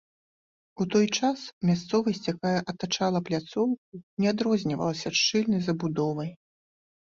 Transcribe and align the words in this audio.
У 0.85 0.85
той 0.95 1.05
час 1.19 1.39
мясцовасць, 1.71 2.23
якая 2.33 2.55
атачала 2.73 3.23
пляцоўку, 3.29 3.93
не 4.25 4.33
адрознівалася 4.33 5.15
шчыльнай 5.21 5.61
забудовай. 5.71 6.37